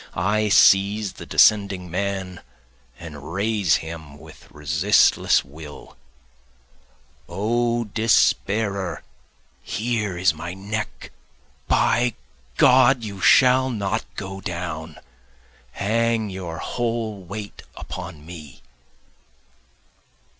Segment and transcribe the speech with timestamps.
[0.15, 2.41] I seize the descending man
[2.97, 5.95] and raise him with resistless will,
[7.29, 9.03] O despairer,
[9.61, 11.11] here is my neck,
[11.67, 12.15] By
[12.57, 14.97] God, you shall not go down!
[15.73, 18.63] hang your whole weight upon me.